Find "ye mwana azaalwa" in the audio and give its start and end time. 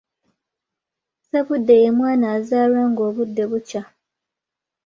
1.83-2.83